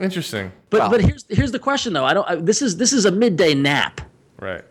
Interesting. 0.00 0.50
But 0.70 0.80
Wow. 0.80 0.90
but 0.90 1.00
here's 1.00 1.24
here's 1.28 1.52
the 1.52 1.60
question 1.60 1.92
though. 1.92 2.04
I 2.04 2.12
don't. 2.12 2.28
I, 2.28 2.34
this 2.34 2.60
is 2.60 2.76
this 2.76 2.92
is 2.92 3.04
a 3.04 3.12
midday 3.12 3.54
nap. 3.54 4.00
Right. 4.40 4.64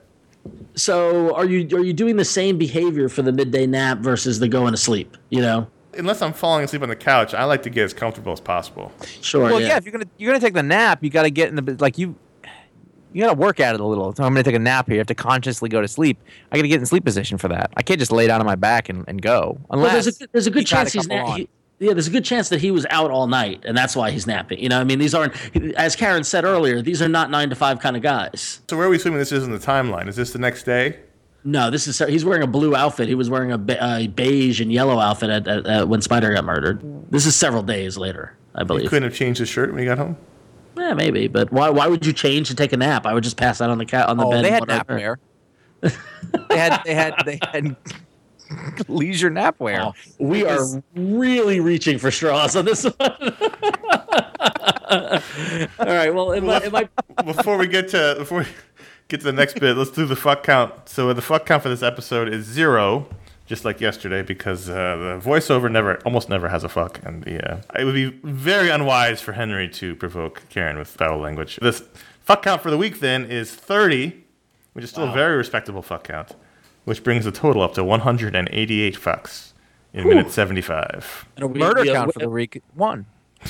So 0.75 1.34
are 1.36 1.46
you 1.46 1.74
are 1.77 1.84
you 1.84 1.94
doing 1.94 2.17
the 2.17 2.25
same 2.25 2.58
behavior 2.58 3.08
for 3.08 3.22
the 3.22 3.32
midday 3.32 3.65
nap 3.65 4.00
versus 4.00 4.39
the 4.39 4.50
going 4.50 4.74
to 4.74 4.77
sleep? 4.77 5.15
You 5.29 5.39
know. 5.39 5.67
Unless 5.98 6.22
I'm 6.22 6.34
falling 6.34 6.63
asleep 6.63 6.82
on 6.82 6.89
the 6.89 6.96
couch, 6.96 7.34
I 7.34 7.44
like 7.46 7.63
to 7.63 7.70
get 7.70 7.86
as 7.86 7.94
comfortable 7.94 8.34
as 8.34 8.39
possible. 8.39 8.92
Sure. 9.22 9.44
Well, 9.44 9.62
yeah. 9.62 9.68
yeah. 9.68 9.77
If 9.77 9.86
you're 9.86 9.92
gonna 9.92 10.06
you're 10.18 10.32
gonna 10.32 10.44
take 10.44 10.54
the 10.54 10.63
nap, 10.63 11.04
you 11.04 11.10
got 11.10 11.24
to 11.24 11.30
get 11.30 11.50
in 11.50 11.56
the 11.56 11.77
like 11.80 11.98
you. 11.98 12.16
You 13.13 13.24
gotta 13.24 13.38
work 13.38 13.60
at 13.60 13.74
it 13.74 13.80
a 13.80 13.86
little. 13.86 14.13
So 14.13 14.24
I'm 14.24 14.34
gonna 14.34 14.44
take 14.44 14.54
a 14.54 14.60
nap 14.60 14.88
here. 14.88 14.96
You 14.96 15.00
have 15.00 15.08
to 15.08 15.16
consciously 15.16 15.70
go 15.70 15.82
to 15.82 15.88
sleep. 15.88 16.20
I 16.51 16.58
gotta 16.58 16.68
get 16.68 16.80
in 16.80 16.86
sleep 16.86 17.04
position 17.06 17.38
for 17.38 17.48
that. 17.48 17.72
I 17.75 17.82
can't 17.82 18.00
just 18.00 18.12
lay 18.12 18.27
down 18.27 18.42
on 18.42 18.46
my 18.46 18.56
back 18.56 18.89
and, 18.89 19.06
and 19.08 19.22
go. 19.22 19.60
Well, 19.70 19.80
Unless 19.80 20.04
there's 20.04 20.22
a 20.22 20.27
there's 20.34 20.48
a 20.48 20.51
good 20.51 20.70
you 20.70 20.75
got 20.75 20.82
chance 20.82 20.94
he's 20.94 21.08
couple 21.08 21.27
na- 21.30 21.36
he, 21.36 21.50
yeah. 21.80 21.94
There's 21.94 22.08
a 22.08 22.12
good 22.12 22.25
chance 22.25 22.50
that 22.50 22.60
he 22.60 22.70
was 22.70 22.86
out 22.89 23.10
all 23.10 23.27
night, 23.27 23.63
and 23.66 23.75
that's 23.77 23.96
why 23.96 24.12
he's 24.12 24.27
napping. 24.27 24.60
You 24.60 24.70
know, 24.70 24.80
I 24.80 24.84
mean, 24.84 25.00
these 25.00 25.16
aren't 25.16 25.34
as 25.77 25.96
Karen 25.96 26.24
said 26.24 26.44
earlier. 26.44 26.82
These 26.82 27.01
are 27.01 27.08
not 27.08 27.32
nine 27.32 27.50
to 27.50 27.56
five 27.56 27.80
kind 27.80 27.96
of 27.96 28.04
guys. 28.04 28.62
So 28.70 28.77
where 28.77 28.86
are 28.86 28.89
we 28.89 28.98
assuming 28.98 29.20
this 29.20 29.32
is 29.32 29.46
in 29.46 29.51
the 29.51 29.60
timeline? 29.60 30.08
Is 30.08 30.16
this 30.16 30.34
the 30.34 30.39
next 30.39 30.63
day? 30.63 31.00
No, 31.48 31.70
this 31.70 31.88
is 31.88 31.98
he's 32.00 32.25
wearing 32.25 32.44
a 32.44 32.48
blue 32.48 32.75
outfit. 32.75 33.08
He 33.08 33.16
was 33.16 33.30
wearing 33.30 33.54
a, 33.54 33.58
be- 33.58 33.77
a 33.80 34.08
beige 34.08 34.60
and 34.60 34.70
yellow 34.70 35.00
outfit 35.00 35.30
at, 35.30 35.48
at, 35.48 35.66
at 35.66 35.88
when 35.88 36.01
Spider 36.01 36.34
got 36.34 36.44
murdered. 36.44 36.82
This 37.10 37.25
is 37.25 37.38
several 37.38 37.63
days 37.63 37.98
later, 37.98 38.36
I 38.54 38.66
believe. 38.66 38.84
You 38.84 38.89
believe. 38.89 38.89
couldn't 38.89 39.10
have 39.10 39.18
changed 39.18 39.39
his 39.39 39.48
shirt 39.48 39.70
when 39.70 39.80
he 39.80 39.86
got 39.86 39.98
home. 39.98 40.18
Yeah, 40.75 40.94
maybe, 40.94 41.30
but 41.30 41.50
why? 41.50 41.70
Why 41.70 41.88
would 41.88 42.06
you 42.06 42.12
change 42.12 42.50
to 42.50 42.56
take 42.56 42.74
a 42.74 42.77
nap? 42.77 43.06
I 43.06 43.13
would 43.13 43.24
just 43.24 43.38
pass 43.38 43.62
out 43.62 43.70
on 43.70 43.77
the 43.77 43.86
cat 43.86 44.10
on 44.10 44.18
the 44.18 44.25
oh, 44.25 44.32
bed. 44.32 44.44
they 44.44 44.51
had 44.51 44.68
nap 44.68 44.89
whatever. 44.89 45.20
wear. 45.82 45.94
they 46.50 46.58
had 46.58 46.82
they 46.84 46.94
had 46.94 47.13
they 47.25 47.39
had 47.42 47.77
leisure 48.89 49.30
nap 49.30 49.58
wear. 49.58 49.82
Oh, 49.82 49.94
we 50.20 50.44
are 50.44 50.60
really 50.96 51.62
reaching 51.62 51.98
for 51.98 52.12
straws 52.12 52.58
on 52.58 52.66
this 52.66 52.84
one. 52.84 52.94
All 55.80 55.86
right. 55.86 56.13
Well, 56.13 56.34
it 56.34 56.44
might, 56.44 56.63
it 56.63 56.74
might 56.74 56.89
before 57.25 57.58
we 57.58 57.68
get 57.68 57.88
to 57.89 58.16
before 58.18 58.39
we 58.39 58.46
get 59.07 59.19
to 59.21 59.25
the 59.25 59.33
next 59.33 59.59
bit, 59.59 59.77
let's 59.77 59.91
do 59.91 60.05
the 60.05 60.15
fuck 60.15 60.43
count. 60.43 60.89
So 60.89 61.11
the 61.13 61.21
fuck 61.21 61.45
count 61.45 61.63
for 61.63 61.69
this 61.69 61.83
episode 61.83 62.27
is 62.33 62.45
zero, 62.45 63.07
just 63.45 63.63
like 63.65 63.79
yesterday, 63.79 64.21
because 64.21 64.69
uh, 64.69 64.73
the 64.73 65.21
voiceover 65.29 65.71
never, 65.71 65.97
almost 66.05 66.29
never 66.29 66.49
has 66.49 66.63
a 66.63 66.69
fuck, 66.69 66.99
and 67.05 67.23
the 67.23 67.53
uh, 67.53 67.61
it 67.79 67.85
would 67.85 67.95
be 67.95 68.09
very 68.23 68.69
unwise 68.69 69.21
for 69.21 69.33
Henry 69.33 69.69
to 69.69 69.95
provoke 69.95 70.43
Karen 70.49 70.77
with 70.77 70.87
foul 70.87 71.17
language. 71.19 71.57
This 71.61 71.83
fuck 72.21 72.43
count 72.43 72.61
for 72.61 72.69
the 72.71 72.77
week 72.77 72.99
then 72.99 73.25
is 73.25 73.53
thirty, 73.53 74.23
which 74.73 74.83
is 74.83 74.89
still 74.89 75.09
a 75.09 75.13
very 75.13 75.37
respectable 75.37 75.81
fuck 75.81 76.03
count, 76.03 76.35
which 76.85 77.03
brings 77.03 77.23
the 77.25 77.31
total 77.31 77.61
up 77.61 77.73
to 77.75 77.83
one 77.83 78.01
hundred 78.01 78.35
and 78.35 78.49
eighty-eight 78.51 78.95
fucks 78.97 79.53
in 79.93 80.07
minute 80.07 80.29
seventy-five. 80.31 81.25
Are 81.41 81.47
we- 81.47 81.59
Murder 81.59 81.85
count 81.85 82.13
for 82.13 82.19
the 82.19 82.29
week 82.29 82.61
one. 82.73 83.05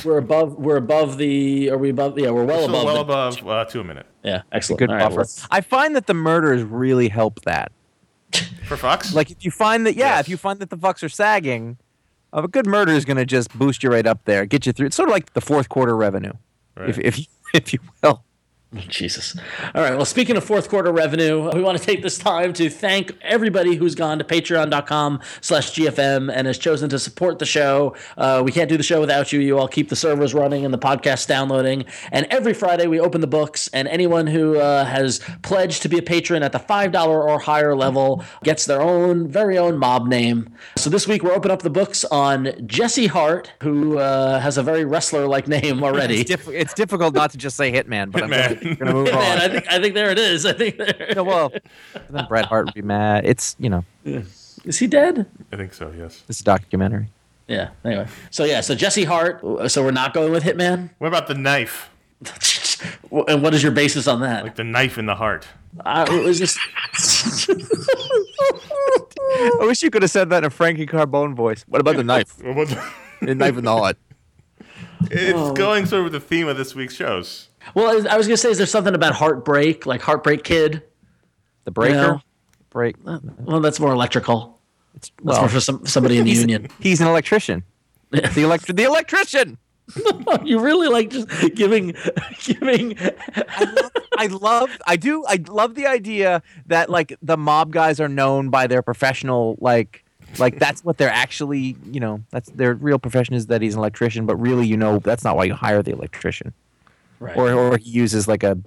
We're 0.06 0.18
above. 0.18 0.56
We're 0.56 0.77
above 0.77 1.18
the. 1.18 1.70
Are 1.72 1.77
we 1.77 1.89
above? 1.89 2.18
Yeah, 2.20 2.32
we're 2.32 2.46
well 2.46 2.63
Still 2.63 2.70
above. 2.75 2.86
well 2.86 2.96
the- 2.96 3.01
above 3.42 3.48
uh, 3.48 3.66
two 3.66 3.82
a 3.82 3.84
minute 3.84 4.06
Yeah, 4.24 4.42
excellent. 4.51 4.80
Good 4.80 4.89
All 4.89 4.96
right, 4.98 5.04
buffer. 5.06 5.18
let's- 5.18 5.48
I 5.51 5.62
find 5.62 5.96
that 5.96 6.08
the 6.08 6.13
murders 6.13 6.63
really 6.63 7.10
help 7.10 7.42
that. 7.44 7.72
for 8.68 8.75
fucks. 8.75 9.13
Like 9.13 9.32
if 9.32 9.46
you 9.46 9.51
find 9.51 9.86
that, 9.86 9.96
yeah, 9.96 10.16
Yes. 10.18 10.22
if 10.22 10.30
you 10.30 10.38
find 10.38 10.60
that 10.60 10.70
the 10.70 10.77
fucks 10.77 11.01
are 11.04 11.10
sagging, 11.10 11.77
uh, 12.34 12.42
a 12.44 12.48
good 12.48 12.68
murder 12.68 12.92
is 12.92 13.06
going 13.06 13.16
to 13.18 13.25
just 13.25 13.58
boost 13.58 13.84
you 13.84 13.89
right 13.89 14.06
up 14.06 14.25
there, 14.25 14.46
get 14.46 14.66
you 14.66 14.74
through. 14.74 14.88
It's 14.88 14.96
sort 14.98 15.08
of 15.10 15.13
like 15.13 15.34
the 15.34 15.42
fourth 15.42 15.70
quarter 15.70 15.96
revenue, 15.96 16.34
Right. 16.75 16.89
if 16.89 16.98
if 17.00 17.25
if 17.54 17.74
you 17.74 17.80
will. 18.04 18.24
Jesus. 18.89 19.38
All 19.74 19.81
right. 19.81 19.95
Well, 19.95 20.05
speaking 20.05 20.36
of 20.36 20.43
fourth 20.43 20.67
quarter 20.69 20.91
revenue, 20.91 21.50
we 21.53 21.62
want 21.62 21.77
to 21.77 21.83
take 21.83 22.01
this 22.01 22.17
time 22.17 22.51
to 22.53 22.69
thank 22.69 23.13
everybody 23.21 23.75
who's 23.75 23.95
gone 23.95 24.17
to 24.17 24.25
patreon.com 24.25 25.21
slash 25.39 25.74
GFM 25.74 26.31
and 26.33 26.47
has 26.47 26.57
chosen 26.57 26.89
to 26.89 27.00
support 27.00 27.39
the 27.39 27.45
show. 27.45 27.95
Uh, 28.17 28.41
we 28.43 28.51
can't 28.51 28.67
do 28.67 28.75
the 28.75 28.83
show 28.83 29.00
without 29.00 29.31
you. 29.31 29.39
You 29.39 29.57
all 29.57 29.69
keep 29.69 29.88
the 29.88 29.95
servers 29.95 30.33
running 30.33 30.65
and 30.65 30.74
the 30.74 30.77
podcast 30.77 31.27
downloading. 31.27 31.86
And 32.12 32.27
every 32.29 32.53
Friday 32.53 32.88
we 32.88 33.00
open 33.00 33.21
the 33.21 33.27
books, 33.27 33.69
and 33.71 33.88
anyone 33.88 34.27
who 34.27 34.59
uh, 34.59 34.83
has 34.83 35.21
pledged 35.43 35.81
to 35.83 35.89
be 35.89 35.97
a 35.97 36.01
patron 36.01 36.43
at 36.43 36.51
the 36.51 36.59
$5 36.59 37.07
or 37.07 37.39
higher 37.39 37.75
level 37.75 38.24
gets 38.43 38.65
their 38.65 38.81
own 38.81 39.27
very 39.29 39.57
own 39.57 39.77
mob 39.77 40.07
name. 40.07 40.50
So 40.75 40.89
this 40.89 41.07
week 41.07 41.24
we're 41.24 41.33
opening 41.33 41.53
up 41.53 41.62
the 41.62 41.69
books 41.69 42.03
on 42.05 42.51
Jesse 42.67 43.07
Hart, 43.07 43.51
who 43.63 43.97
uh, 43.97 44.41
has 44.41 44.57
a 44.57 44.63
very 44.63 44.83
wrestler 44.83 45.25
like 45.25 45.47
name 45.47 45.83
already. 45.83 46.19
It's, 46.21 46.29
diff- 46.29 46.50
it's 46.50 46.74
difficult 46.74 47.13
not 47.13 47.31
to 47.31 47.38
just 47.38 47.55
say 47.55 47.71
Hitman, 47.71 48.12
but 48.12 48.24
Hitman. 48.24 48.56
I'm 48.61 48.75
going 48.75 48.77
to 48.77 48.93
move 48.93 49.07
on. 49.13 49.13
Man, 49.15 49.39
I 49.39 49.47
think 49.49 49.71
I 49.71 49.81
think 49.81 49.93
there 49.93 50.09
it 50.11 50.19
is. 50.19 50.45
I 50.45 50.53
think 50.53 50.77
there. 50.77 51.13
No, 51.15 51.23
well, 51.23 51.51
then 52.09 52.25
Bret 52.27 52.45
Hart 52.45 52.65
would 52.65 52.73
be 52.73 52.81
mad. 52.81 53.25
It's 53.25 53.55
you 53.59 53.69
know, 53.69 53.85
Is 54.05 54.79
he 54.79 54.87
dead? 54.87 55.25
I 55.51 55.55
think 55.55 55.73
so. 55.73 55.91
Yes. 55.97 56.21
this 56.27 56.37
is 56.37 56.41
a 56.41 56.45
documentary. 56.45 57.09
Yeah. 57.47 57.69
Anyway, 57.85 58.07
so 58.29 58.43
yeah, 58.43 58.61
so 58.61 58.75
Jesse 58.75 59.05
Hart. 59.05 59.41
So 59.71 59.83
we're 59.83 59.91
not 59.91 60.13
going 60.13 60.31
with 60.31 60.43
Hitman. 60.43 60.89
What 60.97 61.07
about 61.07 61.27
the 61.27 61.35
knife? 61.35 61.89
And 63.27 63.41
what 63.41 63.55
is 63.55 63.63
your 63.63 63.71
basis 63.71 64.07
on 64.07 64.21
that? 64.21 64.43
Like 64.43 64.55
the 64.55 64.63
knife 64.63 64.99
in 64.99 65.07
the 65.07 65.15
heart. 65.15 65.47
I 65.83 66.03
it 66.13 66.23
was 66.23 66.37
just. 66.37 66.59
I 69.59 69.65
wish 69.65 69.81
you 69.81 69.89
could 69.89 70.01
have 70.03 70.11
said 70.11 70.29
that 70.29 70.39
in 70.39 70.43
a 70.45 70.49
Frankie 70.49 70.85
Carbone 70.85 71.35
voice. 71.35 71.65
What 71.67 71.81
about 71.81 71.95
the 71.95 72.03
knife? 72.03 72.33
What 72.43 72.55
was- 72.55 72.75
the 73.21 73.33
knife 73.33 73.57
in 73.57 73.63
the 73.63 73.75
heart. 73.75 73.97
It's 75.12 75.34
oh. 75.38 75.54
going 75.54 75.86
sort 75.86 76.00
of 76.00 76.04
with 76.06 76.13
the 76.13 76.20
theme 76.20 76.48
of 76.48 76.58
this 76.58 76.75
week's 76.75 76.96
shows. 76.96 77.50
well, 77.75 77.89
I 78.08 78.18
was 78.18 78.27
gonna 78.27 78.38
say, 78.38 78.51
is 78.51 78.58
there 78.58 78.68
something 78.68 78.96
about 78.96 79.13
Heartbreak, 79.13 79.86
like 79.86 80.01
Heartbreak 80.01 80.44
Kid? 80.44 80.84
The 81.66 81.72
breaker. 81.72 81.96
know. 81.96 82.22
Break. 82.70 82.96
Well, 83.04 83.60
that's 83.60 83.80
more 83.80 83.92
electrical. 83.92 84.60
That's 84.94 85.12
well, 85.22 85.42
more 85.42 85.50
for 85.50 85.60
some, 85.60 85.86
somebody 85.86 86.18
in 86.18 86.25
the 86.25 86.30
he's, 86.32 86.42
union. 86.42 86.68
he's 86.80 87.01
an 87.01 87.08
electrician. 87.08 87.63
The 88.10 88.44
elect- 88.44 88.74
the 88.74 88.84
electrician. 88.84 89.58
you 90.46 90.60
really 90.60 90.88
like 90.88 91.10
just 91.10 91.27
giving, 91.56 91.94
giving. 92.44 92.98
I 94.18 94.27
love 94.27 94.70
I 94.86 94.96
do 94.96 95.25
I 95.27 95.44
love 95.48 95.75
the 95.75 95.88
idea 95.88 96.42
that 96.68 96.89
like 96.89 97.18
the 97.22 97.36
mob 97.36 97.74
guys 97.74 98.00
are 98.00 98.08
known 98.08 98.50
by 98.50 98.68
their 98.68 98.82
professional 98.82 99.58
like 99.60 100.06
like 100.39 100.60
that's 100.60 100.84
what 100.84 100.98
they're 100.98 101.10
actually 101.10 101.75
you 101.91 102.00
know 102.00 102.22
that's 102.31 102.50
their 102.51 102.74
real 102.75 103.00
profession 103.00 103.34
is 103.36 103.48
that 103.48 103.62
he's 103.62 103.74
an 103.74 103.79
electrician 103.79 104.25
but 104.25 104.36
really 104.36 104.67
you 104.67 104.77
know 104.77 105.00
that's 105.00 105.24
not 105.24 105.36
why 105.36 105.43
you 105.46 105.53
hire 105.53 105.81
the 105.81 105.91
electrician 105.91 106.53
Right. 107.19 107.36
or 107.36 107.51
or 107.53 107.77
he 107.77 107.89
uses 107.89 108.27
like 108.27 108.43
a 108.43 108.57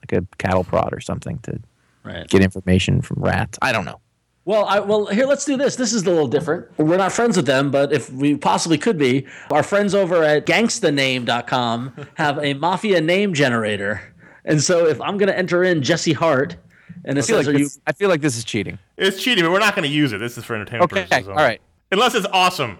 like 0.00 0.12
a 0.12 0.26
cattle 0.38 0.64
prod 0.64 0.92
or 0.92 1.00
something 1.00 1.38
to 1.44 1.60
right. 2.02 2.26
get 2.28 2.42
information 2.42 3.02
from 3.02 3.22
rats 3.22 3.58
I 3.62 3.70
don't 3.72 3.84
know 3.84 4.00
Well, 4.46 4.64
I, 4.64 4.80
well, 4.80 5.06
here, 5.06 5.26
let's 5.26 5.44
do 5.44 5.56
this. 5.56 5.76
This 5.76 5.92
is 5.92 6.02
a 6.02 6.10
little 6.10 6.26
different. 6.26 6.66
We're 6.78 6.96
not 6.96 7.12
friends 7.12 7.36
with 7.36 7.46
them, 7.46 7.70
but 7.70 7.92
if 7.92 8.10
we 8.10 8.36
possibly 8.36 8.78
could 8.78 8.96
be, 8.98 9.26
our 9.52 9.62
friends 9.62 9.94
over 9.94 10.24
at 10.24 10.46
gangstaname.com 10.46 11.92
have 12.14 12.38
a 12.38 12.54
mafia 12.54 13.00
name 13.00 13.34
generator. 13.34 14.00
And 14.44 14.62
so 14.62 14.86
if 14.86 15.00
I'm 15.02 15.18
going 15.18 15.28
to 15.28 15.36
enter 15.38 15.62
in 15.62 15.82
Jesse 15.82 16.14
Hart, 16.14 16.56
and 17.04 17.18
I 17.18 17.22
feel, 17.22 17.38
like 17.38 17.46
are 17.46 17.52
you, 17.52 17.58
this, 17.64 17.80
I 17.86 17.92
feel 17.92 18.08
like 18.08 18.20
this 18.20 18.36
is 18.36 18.44
cheating 18.44 18.78
It's 18.96 19.22
cheating, 19.22 19.44
but 19.44 19.50
we're 19.52 19.58
not 19.58 19.74
going 19.74 19.88
to 19.88 19.94
use 19.94 20.12
it. 20.12 20.18
This 20.18 20.36
is 20.38 20.44
for 20.44 20.54
entertainment 20.54 20.92
okay 20.92 21.02
purposes. 21.04 21.28
all 21.28 21.32
only. 21.32 21.44
right 21.44 21.60
Unless 21.92 22.14
it's 22.14 22.26
awesome. 22.32 22.78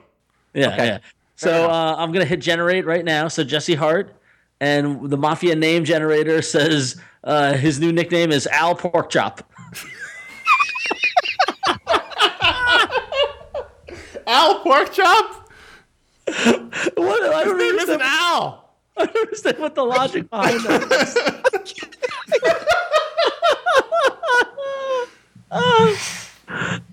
yeah, 0.54 0.68
okay. 0.68 0.86
yeah. 0.86 0.98
So 1.36 1.70
uh, 1.70 1.96
I'm 1.98 2.12
going 2.12 2.24
to 2.24 2.28
hit 2.28 2.40
generate 2.40 2.84
right 2.84 3.04
now. 3.04 3.26
So 3.28 3.42
Jesse 3.42 3.74
Hart, 3.74 4.14
and 4.60 5.08
the 5.08 5.16
mafia 5.16 5.56
name 5.56 5.84
generator 5.84 6.42
says 6.56 7.00
uh, 7.24 7.54
his 7.54 7.80
new 7.80 7.92
nickname 7.92 8.30
is 8.30 8.46
Al 8.48 8.76
Porkchop. 8.76 9.40
Al 14.26 14.62
Porkchop? 14.62 15.36
What? 16.96 17.22
I 17.22 17.38
His 17.38 17.46
don't 17.46 17.58
name 17.58 17.74
isn't 17.74 18.00
understand, 18.00 18.02
Al. 18.02 18.70
I 18.96 19.06
don't 19.06 19.16
understand 19.16 19.58
what 19.58 19.74
the 19.74 19.84
logic 19.84 20.30
behind 20.30 20.60
that 20.60 20.82
is. 21.02 21.16
Oh. 25.50 25.98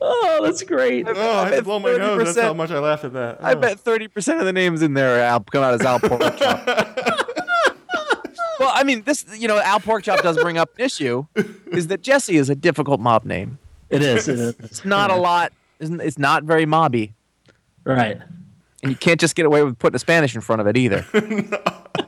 oh, 0.02 0.40
that's 0.44 0.64
great. 0.64 1.08
Oh, 1.08 1.12
I 1.12 1.16
had 1.16 1.46
to 1.46 1.52
bet 1.58 1.64
blow 1.64 1.80
my 1.80 1.96
nose. 1.98 2.26
That's 2.26 2.38
30% 2.38 2.42
how 2.44 2.54
much 2.54 2.72
I 2.72 2.80
laughed 2.80 3.04
at 3.06 3.14
that. 3.14 3.40
I 3.44 3.54
Oh. 3.54 3.56
bet 3.56 3.80
thirty 3.80 4.08
percent 4.08 4.40
of 4.40 4.46
the 4.46 4.54
names 4.54 4.82
in 4.82 4.94
there 4.94 5.18
are 5.18 5.22
Al 5.24 5.40
come 5.42 5.64
out 5.64 5.74
as 5.74 5.82
Al 5.82 6.00
Porkchop. 6.00 6.66
well, 8.60 8.72
I 8.74 8.84
mean, 8.84 9.04
this 9.04 9.26
you 9.38 9.48
know 9.48 9.60
Al 9.60 9.80
Porkchop 9.80 10.22
does 10.22 10.38
bring 10.38 10.58
up 10.58 10.70
an 10.78 10.86
issue, 10.86 11.26
is 11.72 11.88
that 11.88 12.02
Jesse 12.02 12.38
is 12.38 12.50
a 12.50 12.56
difficult 12.56 13.00
mob 13.00 13.26
name. 13.26 13.58
It 13.90 14.02
is. 14.02 14.28
It 14.28 14.40
is. 14.40 14.56
It's 14.60 14.86
not 14.86 15.12
a 15.12 15.16
lot 15.16 15.54
isn't 15.80 16.02
it's 16.02 16.18
not 16.18 16.44
very 16.44 16.66
mobby, 16.66 17.14
Right. 17.84 18.20
and 18.84 18.92
you 18.92 18.96
can't 18.98 19.20
just 19.20 19.36
get 19.36 19.46
away 19.46 19.64
with 19.64 19.78
putting 19.80 19.96
a 19.96 20.00
Spanish 20.00 20.34
in 20.36 20.42
front 20.42 20.60
of 20.62 20.68
it 20.68 20.76
either. 20.78 21.06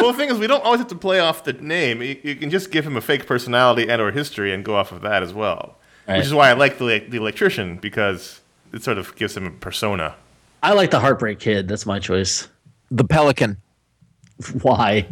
well, 0.00 0.12
the 0.12 0.18
thing 0.18 0.30
is, 0.30 0.38
we 0.38 0.46
don't 0.46 0.64
always 0.64 0.80
have 0.80 0.88
to 0.88 0.94
play 0.94 1.20
off 1.20 1.44
the 1.44 1.52
name. 1.54 2.02
You, 2.02 2.18
you 2.22 2.36
can 2.36 2.50
just 2.50 2.70
give 2.70 2.86
him 2.86 2.96
a 2.96 3.00
fake 3.00 3.26
personality 3.26 3.88
and 3.88 4.00
or 4.00 4.10
history 4.10 4.52
and 4.52 4.64
go 4.64 4.76
off 4.76 4.92
of 4.92 5.02
that 5.02 5.22
as 5.22 5.32
well. 5.32 5.76
Right. 6.08 6.18
Which 6.18 6.26
is 6.26 6.34
why 6.34 6.50
I 6.50 6.52
like 6.52 6.78
the 6.78 7.04
the 7.08 7.16
electrician 7.16 7.76
because 7.76 8.40
it 8.72 8.82
sort 8.82 8.98
of 8.98 9.14
gives 9.16 9.36
him 9.36 9.46
a 9.46 9.50
persona. 9.50 10.14
I 10.62 10.72
like 10.72 10.90
the 10.90 11.00
Heartbreak 11.00 11.38
Kid. 11.38 11.68
That's 11.68 11.86
my 11.86 11.98
choice. 11.98 12.48
the 12.90 13.04
Pelican. 13.04 13.56
Why? 14.62 15.06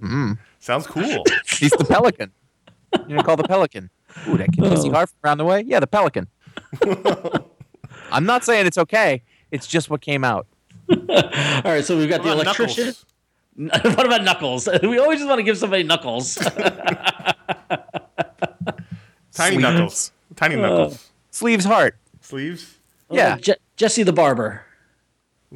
Mm-hmm. 0.00 0.32
Sounds 0.60 0.86
cool. 0.86 1.24
He's 1.58 1.70
the 1.72 1.84
Pelican. 1.84 2.32
You 3.08 3.16
know, 3.16 3.22
call 3.22 3.36
the 3.36 3.44
Pelican. 3.44 3.90
Ooh, 4.28 4.36
that 4.36 4.52
kid 4.52 4.64
Jesse 4.64 4.88
oh. 4.88 4.92
Hart 4.92 5.10
from 5.10 5.18
around 5.24 5.38
the 5.38 5.44
way. 5.44 5.62
Yeah, 5.66 5.80
the 5.80 5.86
Pelican. 5.86 6.28
I'm 8.10 8.24
not 8.24 8.44
saying 8.44 8.66
it's 8.66 8.78
okay. 8.78 9.22
It's 9.50 9.66
just 9.66 9.90
what 9.90 10.00
came 10.00 10.24
out. 10.24 10.46
All 10.90 10.96
right, 11.64 11.84
so 11.84 11.96
we've 11.96 12.08
got 12.08 12.22
the 12.22 12.28
What 12.28 12.44
electrician. 12.46 12.86
Knuckles? 12.86 13.06
what 13.56 14.06
about 14.06 14.24
Knuckles? 14.24 14.68
We 14.82 14.98
always 14.98 15.18
just 15.20 15.28
want 15.28 15.38
to 15.38 15.42
give 15.44 15.56
somebody 15.58 15.82
Knuckles. 15.84 16.34
Tiny 19.32 19.56
Sleeves. 19.56 19.62
knuckles. 19.62 20.12
Tiny 20.36 20.56
knuckles. 20.56 21.10
Sleeves 21.30 21.64
Hart. 21.64 21.96
Sleeves. 22.20 22.78
Yeah. 23.10 23.34
Oh, 23.36 23.40
Je- 23.40 23.56
Jesse 23.76 24.02
the 24.04 24.12
Barber. 24.12 24.64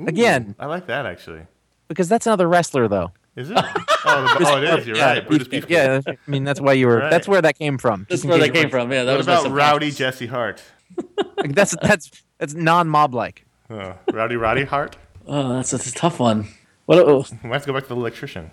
Again, 0.07 0.55
I 0.59 0.67
like 0.67 0.87
that 0.87 1.07
actually. 1.07 1.43
because 1.88 2.09
that's 2.09 2.26
another 2.26 2.49
wrestler, 2.49 2.88
though. 2.88 3.12
Is 3.37 3.50
it? 3.50 3.57
Oh, 4.05 4.37
the, 4.38 4.47
oh 4.49 4.62
it 4.62 4.78
is. 4.81 4.87
You're 4.87 4.97
yeah, 4.97 5.12
right. 5.14 5.28
Brutus 5.28 5.49
Beefcake. 5.49 5.69
yeah. 5.69 6.00
I 6.07 6.17
mean, 6.26 6.45
that's 6.45 6.61
why 6.61 6.73
you 6.73 6.87
were. 6.88 6.99
Right. 6.99 7.11
That's 7.11 7.26
where 7.28 7.40
that 7.43 7.57
came 7.59 7.78
from. 7.78 8.00
That's 8.09 8.23
just 8.23 8.25
in 8.25 8.31
where 8.31 8.38
case 8.38 8.49
that 8.49 8.55
came 8.55 8.71
from. 8.71 8.93
Yeah, 8.93 9.05
that 9.05 9.12
What 9.12 9.19
was 9.19 9.26
about. 9.26 9.50
Rowdy 9.52 9.90
Jesse 9.93 10.26
Hart? 10.26 10.62
were- 10.97 11.05
That's 11.49 11.76
that's 11.83 12.11
that's 12.38 12.55
non-mob 12.55 13.14
like. 13.14 13.45
Oh, 13.71 13.76
uh, 13.76 13.97
Rowdy 14.12 14.37
Roddy 14.37 14.64
Hart. 14.64 14.97
Oh, 15.26 15.55
that's, 15.55 15.71
that's 15.73 15.88
a 15.88 15.93
tough 15.93 16.19
one. 16.19 16.49
What? 16.88 16.99
Oh, 17.00 17.23
We 17.45 17.50
have 17.50 17.61
to 17.62 17.66
go 17.66 17.75
back 17.75 17.83
to 17.83 17.90
the 17.90 17.97
electrician. 17.97 18.50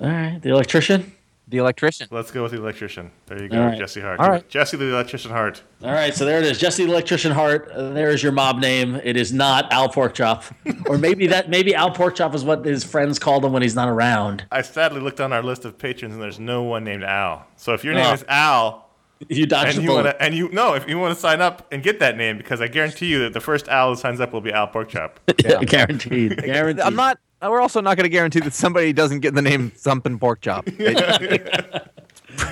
all 0.00 0.06
right, 0.08 0.38
the 0.40 0.50
electrician. 0.50 1.12
The 1.48 1.56
electrician. 1.56 2.06
Let's 2.12 2.30
go 2.30 2.42
with 2.44 2.52
the 2.52 2.58
electrician. 2.58 3.10
There 3.26 3.42
you 3.42 3.48
go, 3.48 3.58
All 3.60 3.66
right. 3.68 3.78
Jesse 3.78 4.00
Hart. 4.02 4.20
All 4.20 4.28
right. 4.28 4.48
Jesse 4.48 4.76
the 4.76 4.84
electrician 4.92 5.30
Hart. 5.32 5.62
All 5.82 5.90
right, 5.90 6.14
so 6.14 6.24
there 6.26 6.38
it 6.38 6.44
is, 6.44 6.58
Jesse 6.60 6.84
the 6.84 6.90
electrician 6.92 7.32
Hart. 7.32 7.72
Uh, 7.72 7.88
there 7.90 8.10
is 8.10 8.22
your 8.22 8.30
mob 8.30 8.58
name. 8.60 8.94
It 9.02 9.16
is 9.16 9.32
not 9.32 9.72
Al 9.72 9.88
Porkchop, 9.88 10.44
or 10.88 10.96
maybe 10.96 11.26
that 11.26 11.48
maybe 11.50 11.74
Al 11.74 11.90
Porkchop 11.92 12.34
is 12.36 12.44
what 12.44 12.64
his 12.64 12.84
friends 12.84 13.18
called 13.18 13.44
him 13.44 13.52
when 13.52 13.62
he's 13.62 13.74
not 13.74 13.88
around. 13.88 14.44
I 14.52 14.62
sadly 14.62 15.00
looked 15.00 15.20
on 15.20 15.32
our 15.32 15.42
list 15.42 15.64
of 15.64 15.76
patrons 15.76 16.14
and 16.14 16.22
there's 16.22 16.38
no 16.38 16.62
one 16.62 16.84
named 16.84 17.02
Al. 17.02 17.46
So 17.56 17.72
if 17.74 17.82
your 17.82 17.94
name 17.94 18.06
Oh. 18.06 18.12
is 18.12 18.24
Al 18.28 18.87
You 19.28 19.46
dodged 19.46 19.70
and 19.70 19.78
the 19.78 19.82
you 19.82 19.88
bullet. 19.88 20.04
want 20.04 20.16
to, 20.18 20.22
and 20.22 20.34
you 20.34 20.48
no, 20.52 20.74
if 20.74 20.88
you 20.88 20.98
want 20.98 21.14
to 21.14 21.20
sign 21.20 21.40
up 21.40 21.66
and 21.72 21.82
get 21.82 21.98
that 22.00 22.16
name, 22.16 22.38
because 22.38 22.60
I 22.60 22.68
guarantee 22.68 23.06
you 23.06 23.18
that 23.20 23.32
the 23.32 23.40
first 23.40 23.66
Al 23.68 23.90
that 23.94 23.96
signs 24.00 24.20
up 24.20 24.32
will 24.32 24.40
be 24.40 24.52
Al 24.52 24.68
Porkchop. 24.68 25.12
guaranteed. 25.66 26.36
Guaranteed. 26.44 26.84
I'm 26.84 26.94
not. 26.94 27.18
We're 27.42 27.60
also 27.60 27.80
not 27.80 27.96
going 27.96 28.04
to 28.04 28.08
guarantee 28.10 28.40
that 28.40 28.52
somebody 28.54 28.92
doesn't 28.92 29.20
get 29.20 29.34
the 29.34 29.42
name 29.42 29.70
Thumpin' 29.70 30.18
Pork 30.18 30.40
Chop. 30.40 30.64
It- 30.68 31.92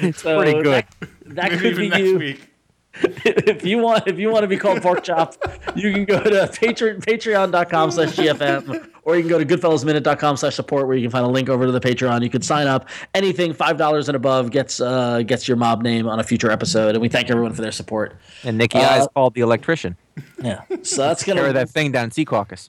it's 0.00 0.22
So 0.22 0.38
pretty 0.40 0.62
good. 0.62 0.84
That, 1.26 1.50
that 1.50 1.50
could 1.60 1.76
be 1.76 1.88
next 1.88 2.02
you. 2.02 2.18
week. 2.18 2.50
if 3.24 3.64
you 3.64 3.78
want 3.78 4.06
if 4.08 4.18
you 4.18 4.30
want 4.30 4.42
to 4.42 4.48
be 4.48 4.56
called 4.56 4.80
pork 4.80 5.04
chop 5.04 5.34
you 5.74 5.92
can 5.92 6.06
go 6.06 6.18
to 6.22 6.30
patreon 6.30 6.98
patreon.com 7.04 7.90
slash 7.90 8.16
gfm 8.16 8.88
or 9.06 9.14
you 9.16 9.22
can 9.22 9.30
go 9.30 9.38
to 9.38 9.46
goodfellasminute.com 9.46 10.36
slash 10.36 10.54
support 10.56 10.86
where 10.88 10.96
you 10.96 11.02
can 11.04 11.10
find 11.12 11.24
a 11.24 11.28
link 11.28 11.48
over 11.48 11.64
to 11.64 11.70
the 11.72 11.80
patreon. 11.80 12.22
You 12.22 12.28
can 12.28 12.42
sign 12.42 12.66
up. 12.66 12.88
Anything 13.14 13.54
five 13.54 13.78
dollars 13.78 14.08
and 14.08 14.16
above 14.16 14.50
gets 14.50 14.80
uh 14.80 15.22
gets 15.22 15.46
your 15.48 15.56
mob 15.56 15.82
name 15.82 16.06
on 16.08 16.18
a 16.18 16.24
future 16.24 16.50
episode. 16.50 16.90
And 16.96 17.00
we 17.00 17.08
thank 17.08 17.30
everyone 17.30 17.52
for 17.52 17.62
their 17.62 17.72
support. 17.72 18.16
And 18.44 18.58
Nikki 18.58 18.78
Uh, 18.78 18.90
Eyes 18.90 19.08
called 19.14 19.34
the 19.34 19.40
electrician. 19.42 19.96
yeah. 20.42 20.62
So 20.82 21.02
that's 21.02 21.22
gonna 21.24 21.52
that 21.52 21.70
thing 21.70 21.92
down 21.92 22.10
Secaucus. 22.10 22.68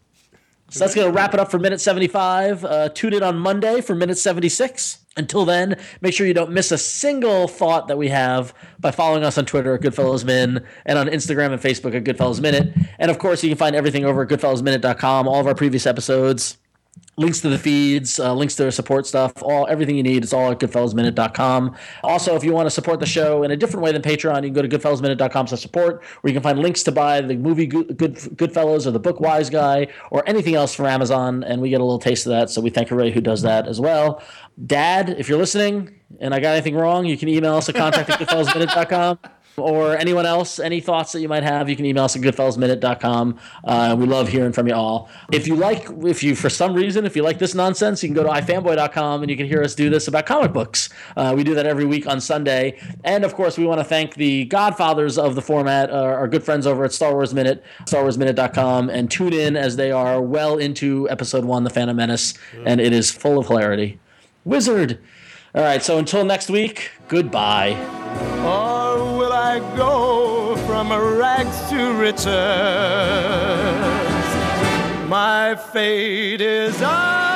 so 0.70 0.79
that's 0.79 0.94
gonna 0.94 1.12
wrap 1.12 1.34
it 1.34 1.39
up 1.39 1.50
for 1.50 1.58
minute 1.60 1.82
75 1.82 2.63
uh 2.65 2.89
tune 2.89 3.13
in 3.13 3.23
on 3.23 3.39
monday 3.39 3.80
for 3.82 3.95
minute 3.95 4.17
76 4.17 5.00
until 5.17 5.45
then, 5.45 5.77
make 6.01 6.13
sure 6.13 6.27
you 6.27 6.34
don't 6.34 6.51
miss 6.51 6.71
a 6.71 6.77
single 6.77 7.47
thought 7.47 7.88
that 7.88 7.97
we 7.97 8.10
have 8.10 8.53
by 8.80 8.91
following 8.91 9.23
us 9.23 9.38
on 9.38 9.45
Twitter 9.45 9.75
at 9.75 9.82
Goodfellas 9.82 10.23
Min 10.23 10.65
and 10.86 10.99
on 10.99 11.08
Instagram 11.08 11.51
and 11.51 11.62
Facebook 11.62 11.95
at 11.95 12.03
Goodfellas 12.03 12.41
Minute. 12.41 12.73
And 12.99 13.12
of 13.12 13.19
course, 13.19 13.43
you 13.43 13.49
can 13.49 13.58
find 13.58 13.75
everything 13.75 14.06
over 14.06 14.23
at 14.23 14.30
goodfellasminute.com, 14.30 15.27
all 15.27 15.39
of 15.39 15.47
our 15.47 15.56
previous 15.56 15.86
episodes, 15.86 16.58
links 17.18 17.42
to 17.42 17.50
the 17.50 17.58
feeds, 17.58 18.20
uh, 18.20 18.34
links 18.34 18.56
to 18.56 18.66
our 18.66 18.72
support 18.72 19.08
stuff, 19.08 19.34
all 19.42 19.68
everything 19.68 19.96
you 19.96 20.04
need. 20.04 20.24
It's 20.24 20.34
all 20.34 20.52
at 20.52 20.60
goodfellasminute.com. 20.60 21.76
Also, 22.04 22.36
if 22.36 22.44
you 22.44 22.54
want 22.54 22.68
to 22.68 22.72
support 22.72 23.00
the 23.00 23.06
show 23.06 23.44
in 23.44 23.52
a 23.52 23.58
different 23.58 23.84
way 23.84 23.92
than 23.92 24.02
Patreon, 24.02 24.44
you 24.44 24.50
can 24.50 24.54
go 24.54 24.62
to 24.62 24.70
goodfellasminute.com 24.70 25.48
support, 25.48 26.04
where 26.22 26.32
you 26.32 26.34
can 26.34 26.44
find 26.44 26.60
links 26.60 26.84
to 26.84 26.92
buy 26.92 27.22
the 27.22 27.36
movie 27.36 27.66
Good, 27.66 27.98
Good 27.98 28.16
Goodfellas 28.16 28.86
or 28.86 28.92
the 28.92 29.00
book 29.00 29.20
Wise 29.20 29.50
Guy 29.50 29.88
or 30.12 30.24
anything 30.28 30.56
else 30.56 30.74
from 30.74 30.86
Amazon, 30.86 31.44
and 31.44 31.62
we 31.62 31.70
get 31.70 31.82
a 31.82 31.84
little 31.84 32.00
taste 32.00 32.26
of 32.26 32.32
that. 32.32 32.50
So 32.50 32.62
we 32.62 32.70
thank 32.70 32.88
everybody 32.88 33.12
who 33.12 33.22
does 33.22 33.42
that 33.42 33.68
as 33.68 33.80
well. 33.80 34.22
Dad, 34.66 35.10
if 35.10 35.28
you're 35.28 35.40
listening 35.40 36.00
and 36.20 36.34
I 36.34 36.40
got 36.40 36.54
anything 36.54 36.76
wrong, 36.76 37.06
you 37.06 37.18
can 37.18 37.30
email 37.30 37.56
us 37.56 37.70
at 37.70 37.76
contact 37.76 38.10
at 38.10 38.20
goodfellasminute.com. 38.20 39.20
Or 39.60 39.98
anyone 39.98 40.28
else, 40.28 40.60
any 40.60 40.80
thoughts 40.80 41.13
that 41.13 41.22
you 41.22 41.28
might 41.28 41.41
have, 41.41 41.67
you 41.67 41.76
can 41.76 41.84
email 41.84 42.04
us 42.04 42.15
at 42.15 42.22
goodfellasminute.com. 42.22 43.39
Uh, 43.63 43.96
we 43.98 44.06
love 44.06 44.28
hearing 44.28 44.52
from 44.52 44.67
you 44.67 44.76
all. 44.76 45.10
If 45.32 45.48
you 45.48 45.56
like, 45.56 45.88
if 46.04 46.22
you, 46.22 46.36
for 46.36 46.48
some 46.48 46.76
reason, 46.76 47.08
if 47.08 47.15
you 47.15 47.24
like 47.24 47.39
this 47.39 47.56
nonsense, 47.56 48.04
you 48.04 48.10
can 48.10 48.13
go 48.13 48.22
to 48.22 48.30
ifanboy.com 48.30 49.24
and 49.24 49.32
you 49.32 49.36
can 49.36 49.48
hear 49.48 49.63
us 49.63 49.74
do 49.74 49.89
this 49.89 50.08
about 50.08 50.28
comic 50.28 50.54
books. 50.54 50.89
Uh, 51.15 51.34
we 51.36 51.43
do 51.43 51.56
that 51.56 51.65
every 51.65 51.86
week 51.86 52.06
on 52.08 52.22
Sunday. 52.22 52.80
And 53.04 53.26
of 53.26 53.34
course, 53.34 53.58
we 53.58 53.65
want 53.65 53.80
to 53.80 53.84
thank 53.84 54.13
the 54.13 54.46
godfathers 54.46 55.17
of 55.17 55.34
the 55.34 55.41
format, 55.41 55.89
uh, 55.89 56.04
our 56.04 56.28
good 56.28 56.43
friends 56.43 56.67
over 56.67 56.86
at 56.86 56.93
Star 56.93 57.13
Wars 57.13 57.34
Minute, 57.34 57.63
starwarsminute.com, 57.86 58.91
and 58.91 59.10
tune 59.10 59.34
in 59.34 59.58
as 59.58 59.76
they 59.76 59.91
are 59.91 60.22
well 60.22 60.60
into 60.60 61.10
episode 61.10 61.46
one, 61.46 61.63
The 61.63 61.72
Phantom 61.72 61.98
Menace, 61.98 62.36
and 62.63 62.80
it 62.80 62.93
is 62.93 63.10
full 63.10 63.39
of 63.39 63.48
hilarity. 63.48 64.00
Wizard. 64.46 65.00
All 65.56 65.63
right, 65.63 65.82
so 65.82 65.98
until 65.98 66.24
next 66.24 66.52
week, 66.52 66.91
goodbye. 67.08 67.74
I 69.58 69.76
go 69.76 70.56
from 70.67 70.91
rags 70.91 71.67
to 71.72 71.91
riches? 71.93 72.28
My 75.10 75.56
fate 75.56 76.41
is 76.41 76.80
on. 76.84 77.27